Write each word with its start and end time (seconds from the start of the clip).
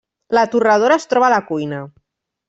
La 0.35 0.43
torradora 0.53 0.95
es 1.01 1.05
troba 1.11 1.27
a 1.27 1.33
la 1.33 1.43
cuina. 1.51 1.83